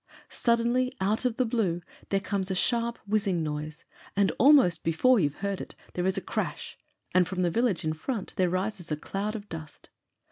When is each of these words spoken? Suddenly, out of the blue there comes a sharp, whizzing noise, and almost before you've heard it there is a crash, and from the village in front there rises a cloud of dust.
Suddenly, 0.29 0.91
out 0.99 1.25
of 1.25 1.37
the 1.37 1.45
blue 1.45 1.83
there 2.09 2.19
comes 2.19 2.49
a 2.49 2.55
sharp, 2.55 2.97
whizzing 3.05 3.43
noise, 3.43 3.85
and 4.15 4.31
almost 4.39 4.83
before 4.83 5.19
you've 5.19 5.41
heard 5.45 5.61
it 5.61 5.75
there 5.93 6.07
is 6.07 6.17
a 6.17 6.21
crash, 6.21 6.75
and 7.13 7.27
from 7.27 7.43
the 7.43 7.51
village 7.51 7.85
in 7.85 7.93
front 7.93 8.33
there 8.35 8.49
rises 8.49 8.91
a 8.91 8.97
cloud 8.97 9.35
of 9.35 9.47
dust. 9.47 9.89